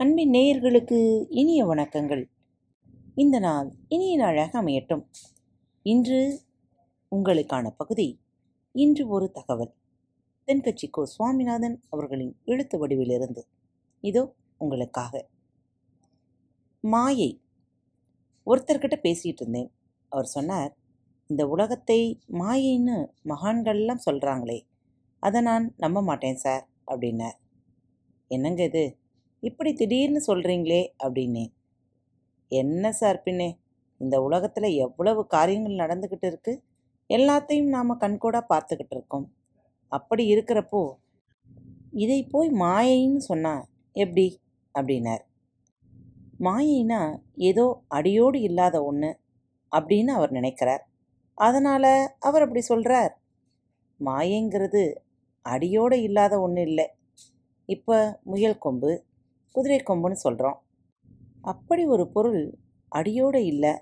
அன்பின் 0.00 0.30
நேயர்களுக்கு 0.30 1.26
இனிய 1.28 1.66
வணக்கங்கள். 1.66 2.30
இந்த 3.14 3.38
நாள் 3.38 3.72
இனிய 3.88 4.16
நாளாக 4.16 4.62
அமையட்டும். 4.62 5.06
இன்று 5.82 6.40
உங்களுக்கான 7.16 7.70
பகுதி 7.76 8.20
இன்று 8.72 9.08
ஒரு 9.08 9.30
தகவல். 9.30 9.74
தென்கட்சி 10.46 10.90
கோ 10.90 11.04
சுவாமிநாதன் 11.06 11.82
அவர்களின் 11.88 12.36
எழுத்து 12.44 12.86
வடிவிலிருந்து. 12.86 13.38
இதோ 14.00 14.34
உங்களுக்காக. 14.58 15.28
மாயை. 16.80 17.40
ஒருத்தர்கிட்ட 18.46 18.96
பேசிகிட்டு 19.02 19.40
இருந்தேன். 19.40 19.72
அவர் 20.08 20.24
சொன்னார் 20.24 20.76
இந்த 21.26 21.48
உலகத்தை 21.48 22.20
மாயைன்னு 22.32 23.08
மகான்கள்லாம் 23.24 24.06
சொல்கிறாங்களே 24.10 24.60
அதை 25.18 25.40
நான் 25.40 25.74
நம்ப 25.76 26.02
மாட்டேன் 26.02 26.36
சார் 26.36 26.68
அப்படின்னார். 26.86 27.38
என்னங்க 28.28 28.64
இது? 28.64 28.99
இப்படி 29.42 29.70
திடீர்னு 29.72 30.20
சொல்கிறீங்களே 30.26 30.82
அப்படின்னேன். 31.02 31.50
என்ன 32.48 32.92
சார் 32.92 33.22
பின்னே? 33.22 33.58
இந்த 34.00 34.16
உலகத்தில் 34.22 34.76
எவ்வளவு 34.76 35.26
காரியங்கள் 35.26 35.80
நடந்துக்கிட்டு 35.82 36.26
இருக்கு? 36.26 36.52
எல்லாத்தையும் 37.10 37.68
நாம் 37.68 38.00
கண்கூடாக 38.00 38.50
பார்த்துக்கிட்டு 38.52 38.94
இருக்கோம். 38.96 39.26
அப்படி 39.92 40.24
இருக்கிறப்போ 40.34 40.82
இதை 41.90 42.18
போய் 42.24 42.50
மாயைன்னு 42.62 43.22
சொன்னா 43.30 43.54
எப்படி? 43.96 44.26
அப்படின்னார். 44.74 45.24
மாயைனா 46.40 47.00
ஏதோ 47.34 47.64
அடியோடு 47.88 48.40
இல்லாத 48.40 48.76
ஒன்று 48.84 49.10
அப்படின்னு 49.72 50.08
அவர் 50.08 50.30
நினைக்கிறார். 50.30 50.82
அதனால் 51.38 51.92
அவர் 52.18 52.42
அப்படி 52.42 52.60
சொல்கிறார் 52.60 53.12
மாயைங்கிறது 54.00 54.82
அடியோடு 55.46 55.96
இல்லாத 56.02 56.34
ஒன்று 56.40 56.62
இல்லை. 56.62 56.86
இப்போ 57.68 57.96
முயல் 58.24 58.58
கொம்பு 58.58 58.90
குதிரை 59.54 59.78
கொம்புன்னு 59.80 60.18
சொல்கிறோம் 60.26 60.58
அப்படி 61.44 61.82
ஒரு 61.84 62.04
பொருள் 62.08 62.42
அடியோடு 62.92 63.40
இல்லை. 63.44 63.72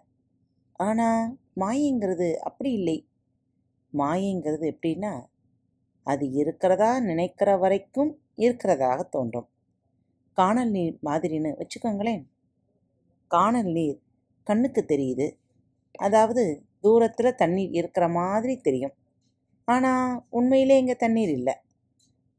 ஆனால் 0.80 1.22
மாயைங்கிறது 1.61 2.28
அப்படி 2.38 2.70
இல்லை. 2.72 2.97
மாயைங்கிறது 3.92 4.66
எப்படின்னா 4.74 5.12
அது 6.06 6.24
இருக்கிறதா 6.33 6.91
நினைக்கிற 7.00 7.50
வரைக்கும் 7.56 8.11
இருக்கிறதாக 8.39 9.00
தோன்றும். 9.08 9.48
காணல் 10.39 10.70
நீர் 10.70 10.96
மாதிரின்னு 11.05 11.50
வச்சுக்கோங்களேன். 11.61 12.22
காணல் 13.30 13.70
நீர் 13.72 13.98
கண்ணுக்கு 14.46 14.83
தெரியுது. 14.89 15.27
அதாவது 15.94 16.42
தூரத்தில் 16.80 17.39
தண்ணீர் 17.42 17.72
இருக்கிற 17.72 18.05
மாதிரி 18.08 18.55
தெரியும். 18.61 18.94
ஆனால் 19.69 20.22
உண்மையிலே 20.30 20.77
இங்கே 20.78 20.96
தண்ணீர் 20.96 21.33
இல்லை. 21.39 21.55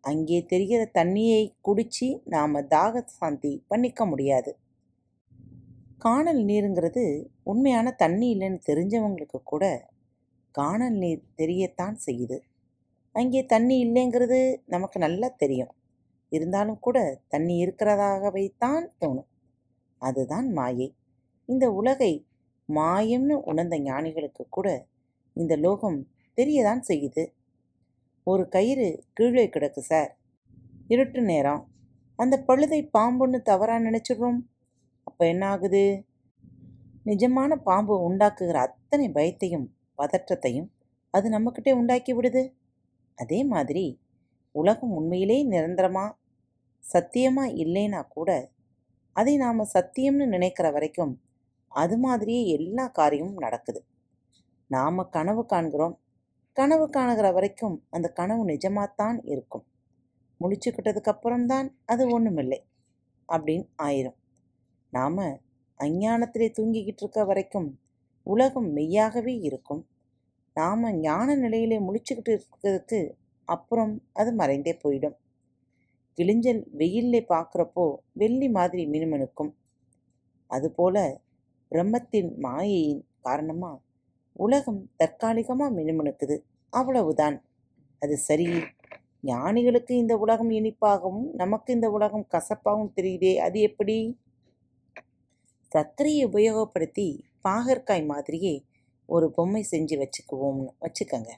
அங்கே 0.03 0.45
தெரிகிற 0.45 0.81
தண்ணியை 0.94 1.53
குடித்து 1.61 2.22
நாம் 2.25 2.67
தாக 2.67 3.03
சாந்தி 3.05 3.64
பண்ணிக்க 3.67 4.06
முடியாது. 4.06 4.52
காணல் 5.97 6.41
நீருங்கிறது 6.44 7.03
உண்மையான 7.44 7.91
தண்ணி 7.91 8.28
இல்லைன்னு 8.36 8.59
தெரிஞ்சவங்களுக்கு 8.66 9.39
கூட 9.44 9.64
காணல் 10.52 10.94
நீர் 10.94 11.23
தெரியத்தான் 11.36 11.97
செய்யுது. 12.06 12.38
அங்கே 13.16 13.45
தண்ணி 13.45 13.75
இல்லைங்கிறது 13.86 14.39
நமக்கு 14.66 15.00
நல்லா 15.00 15.28
தெரியும். 15.38 15.73
இருந்தாலும் 16.31 16.80
கூட 16.80 16.97
தண்ணி 17.28 17.66
இருக்கிறதாகவே 17.66 18.45
தான் 18.58 18.88
தோணும். 19.00 19.30
அதுதான் 20.02 20.47
மாயை. 20.52 20.95
இந்த 21.45 21.72
உலகை 21.72 22.25
மாயம்னு 22.69 23.36
உணர்ந்த 23.44 23.80
ஞானிகளுக்கு 23.80 24.44
கூட 24.50 24.67
இந்த 25.36 25.56
லோகம் 25.56 26.00
தெரியதான் 26.38 26.81
செய்யுது. 26.88 27.23
ஒரு 28.31 28.44
கயிறு 28.49 28.88
கீழே 29.13 29.44
கிடக்கு 29.47 29.81
சார். 29.81 30.11
இருட்டு 30.88 31.22
நேரம். 31.22 31.61
அந்த 32.19 32.35
பழுதை 32.47 32.80
பாம்புன்னு 32.97 33.39
தவறாக 33.41 33.85
நினச்சிடுறோம். 33.85 34.39
அப்போ 35.03 35.23
என்ன 35.27 35.44
ஆகுது? 35.47 35.83
நிஜமான 37.05 37.55
பாம்பு 37.63 37.95
உண்டாக்குகிற 38.11 38.57
அத்தனை 38.67 39.06
பயத்தையும் 39.09 39.67
பதற்றத்தையும் 39.97 40.69
அது 41.13 41.28
நம்மக்கிட்டே 41.29 41.72
உண்டாக்கி 41.72 42.12
விடுது. 42.13 42.44
அதே 43.16 43.40
மாதிரி 43.44 43.85
உலகம் 44.56 44.94
உண்மையிலே 44.94 45.38
நிரந்தரமா 45.50 46.06
சத்தியமாக 46.84 47.56
இல்லைன்னா 47.63 48.01
கூட 48.07 48.29
அதை 49.16 49.34
நாம் 49.38 49.72
சத்தியம்னு 49.73 50.28
நினைக்கிற 50.28 50.67
வரைக்கும் 50.72 51.13
அது 51.72 51.96
மாதிரியே 51.97 52.44
எல்லா 52.57 52.85
காரியமும் 52.88 53.38
நடக்குது. 53.38 53.81
நாம் 54.72 55.07
கனவு 55.09 55.44
காண்கிறோம். 55.46 55.96
கனவு 56.57 56.89
காணுகிற 56.89 57.33
வரைக்கும் 57.33 57.85
அந்த 57.89 58.07
கனவு 58.09 58.45
நிஜமாகத்தான் 58.45 59.19
இருக்கும். 59.23 59.65
முழிச்சுக்கிட்டதுக்கு 60.41 61.11
அப்புறம்தான் 61.11 61.77
அது 61.85 62.07
ஒன்றுமில்லை 62.07 62.65
அப்படின்னு 63.29 63.65
ஆயிரும். 63.77 64.17
நாம் 64.93 65.17
அஞ்ஞானத்திலே 65.79 66.47
தூங்கிக்கிட்டு 66.57 67.03
இருக்க 67.03 67.25
வரைக்கும் 67.25 67.79
உலகம் 68.23 68.69
மெய்யாகவே 68.71 69.39
இருக்கும். 69.39 69.87
நாம் 70.53 70.99
ஞான 70.99 71.35
நிலையிலே 71.35 71.79
முழிச்சுக்கிட்டு 71.79 72.39
இருக்கிறதுக்கு 72.39 72.99
அப்புறம் 73.45 73.93
அது 74.13 74.35
மறைந்தே 74.35 74.73
போயிடும். 74.83 75.17
கிழிஞ்சல் 76.17 76.61
வெயிலில் 76.71 77.29
பார்க்குறப்போ 77.29 77.95
வெள்ளி 78.13 78.49
மாதிரி 78.49 78.85
மினுமினுக்கும். 78.85 79.51
அதுபோல 80.47 81.21
பிரம்மத்தின் 81.71 82.31
மாயையின் 82.37 83.03
காரணமாக 83.19 83.77
உலகம் 84.39 84.81
தற்காலிகமாக 84.97 85.75
மினுமினுக்குது. 85.75 86.35
அவ்வளவுதான். 86.73 87.38
அது 88.01 88.17
சரி. 88.17 88.47
ஞானிகளுக்கு 89.22 89.94
இந்த 89.97 90.17
உலகம் 90.17 90.50
இனிப்பாகவும் 90.50 91.31
நமக்கு 91.33 91.73
இந்த 91.73 91.88
உலகம் 91.89 92.27
கசப்பாகவும் 92.31 92.94
தெரியுதே. 92.95 93.35
அது 93.38 93.59
எப்படி? 93.59 93.97
சர்க்கரையை 95.72 96.22
உபயோகப்படுத்தி 96.25 97.07
பாகற்காய் 97.47 98.05
மாதிரியே 98.05 98.53
ஒரு 99.09 99.31
பொம்மை 99.31 99.66
செஞ்சு 99.72 99.95
வச்சுக்குவோம்னு 100.03 100.72
வச்சுக்கோங்க. 100.81 101.31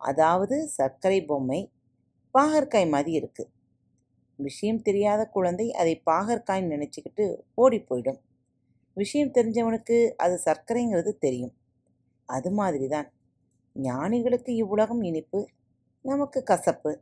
அதாவது 0.00 0.56
சர்க்கரை 0.68 1.20
பொம்மை 1.24 1.60
பாகற்காய் 2.34 2.88
மாதிரி 2.88 3.12
இருக்குது 3.20 3.50
விஷயம் 4.38 4.82
தெரியாத 4.82 5.22
குழந்தை 5.26 5.66
அதை 5.72 6.02
பாகற்காய்ன்னு 6.06 6.74
நினச்சிக்கிட்டு 6.74 7.24
ஓடி 7.54 7.78
போயிடும். 7.88 8.20
விஷயம் 8.96 9.34
தெரிஞ்சவனுக்கு 9.34 9.96
அது 10.16 10.36
சர்க்கரைங்கிறது 10.44 11.12
தெரியும். 11.18 11.54
அது 12.30 12.50
மாதிரி 12.50 12.86
தான் 12.88 13.08
ஞானிகளுக்கு 13.76 14.50
இவ்வுலகம் 14.54 15.02
இனிப்பு 15.02 15.40
நமக்கு 16.04 16.40
கசப்பு. 16.42 16.92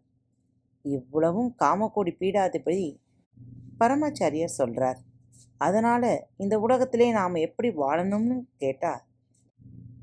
இவ்வளவும் 0.84 1.50
காமக்கோடி 1.62 2.12
பீடாதபடி 2.20 2.86
பரமாச்சாரியார் 3.80 4.58
சொல்கிறார் 4.60 4.98
அதனால் 5.58 6.10
இந்த 6.36 6.54
உலகத்திலே 6.60 7.06
நாம் 7.12 7.44
எப்படி 7.46 7.68
வாழணும்னு 7.82 8.36
கேட்டால் 8.56 9.04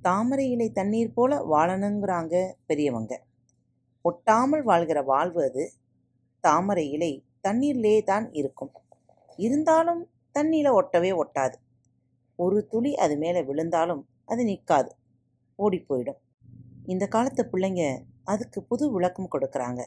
தாமரை 0.01 0.45
இலை 0.49 0.67
தண்ணீர் 0.71 1.13
போல 1.13 1.37
வாழணுங்கிறாங்க 1.53 2.35
பெரியவங்க. 2.65 3.13
ஒட்டாமல் 4.05 4.63
வாழ்கிற 4.63 4.99
வாழ்வு 5.01 5.41
அது. 5.49 5.63
தாமரை 6.43 6.85
இலை 6.95 7.11
தண்ணீர்லே 7.47 7.95
தான் 8.03 8.25
இருக்கும். 8.31 8.73
இருந்தாலும் 9.39 10.03
தண்ணியில் 10.35 10.77
ஒட்டவே 10.79 11.11
ஒட்டாது. 11.21 11.55
ஒரு 12.39 12.57
துளி 12.71 12.91
அது 12.95 13.15
மேலே 13.17 13.41
விழுந்தாலும் 13.49 14.03
அது 14.25 14.43
நிற்காது 14.43 14.91
ஓடி 15.55 15.85
போயிடும். 15.89 16.19
இந்த 16.85 17.07
காலத்து 17.07 17.49
பிள்ளைங்க 17.51 18.01
அதுக்கு 18.23 18.63
புது 18.63 18.91
விளக்கம் 18.91 19.29
கொடுக்குறாங்க. 19.31 19.81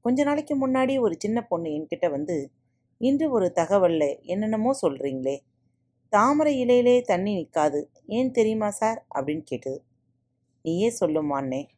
கொஞ்ச 0.00 0.22
நாளைக்கு 0.22 0.68
முன்னாடி 0.68 1.00
ஒரு 1.00 1.14
சின்ன 1.18 1.46
பொண்ணு 1.46 1.68
என்கிட்ட 1.68 2.10
வந்து 2.10 2.50
இன்று 2.98 3.30
ஒரு 3.30 3.52
தகவலில் 3.54 4.20
என்னென்னமோ 4.22 4.70
சொல்கிறீங்களே 4.82 5.36
தாமரை 6.08 6.64
இலையிலே 6.64 7.02
தண்ணி 7.02 7.34
நிற்காது 7.34 7.90
ஏன் 8.06 8.30
தெரியுமா 8.30 8.70
சார்? 8.70 9.06
அப்படின்னு 9.14 9.40
கேட்டது. 9.40 9.84
நீயே 10.62 10.96
சொல்லுமான்னே 11.00 11.68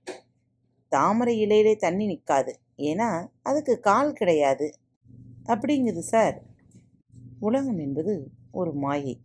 தாமரை 0.89 1.47
இலையிலே 1.47 1.77
தண்ணி 1.77 2.07
நிற்காது 2.07 2.59
ஏன்னா 2.79 3.29
அதுக்கு 3.43 3.81
கால் 3.81 4.13
கிடையாது. 4.13 4.75
அப்படிங்குது 5.47 5.99
சார். 5.99 6.43
உலகம் 7.41 7.79
என்பது 7.79 8.31
ஒரு 8.53 8.73
மாயை. 8.75 9.21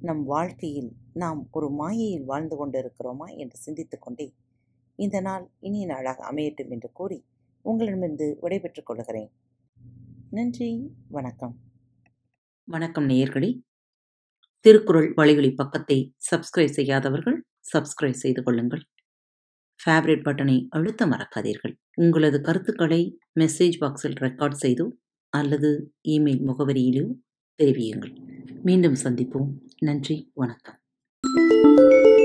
நம் 0.00 0.24
வாழ்க்கையில் 0.24 0.92
நாம் 1.18 1.48
ஒரு 1.50 1.68
மாயையில் 1.70 2.24
வாழ்ந்து 2.24 2.56
கொண்டிருக்கிறோமா 2.56 3.26
என்று 3.36 3.56
சிந்தித்து 3.56 3.98
கொண்டே 3.98 4.26
இந்த 4.96 5.20
நாள் 5.20 5.44
இனிய 5.60 5.86
நாளாக 5.86 6.32
அமையட்டும் 6.32 6.70
என்று 6.70 6.90
கூறி 6.92 7.18
உங்களிடமிருந்து 7.62 8.38
விடைபெற்றுக் 8.40 8.86
கொள்கிறேன். 8.86 9.30
நன்றி 10.30 10.90
வணக்கம். 11.08 11.54
வணக்கம் 12.64 13.08
நேயர்களே. 13.08 13.50
திருக்குறள் 14.60 15.12
வழிகளி 15.16 15.50
பக்கத்தை 15.54 16.14
சப்ஸ்கிரைப் 16.30 16.76
செய்யாதவர்கள் 16.78 17.44
சப்ஸ்கிரைப் 17.72 18.22
செய்து 18.24 18.42
கொள்ளுங்கள். 18.42 18.82
ஃபேவரட் 19.80 20.24
பட்டனை 20.24 20.66
அழுத்த 20.70 21.06
மறக்காதீர்கள். 21.06 21.74
உங்களது 21.94 22.40
கருத்துக்களை 22.40 23.18
மெசேஜ் 23.40 23.78
பாக்ஸில் 23.80 24.18
ரெக்கார்ட் 24.20 24.60
செய்தோ 24.62 24.86
அல்லது 25.32 25.94
இமெயில் 26.08 26.44
முகவரியிலோ 26.48 27.06
தெரிவியுங்கள். 27.62 28.14
மீண்டும் 28.62 28.98
சந்திப்போம். 29.04 29.50
நன்றி 29.78 30.30
வணக்கம். 30.34 30.77
Thank 31.78 32.06
you. 32.06 32.17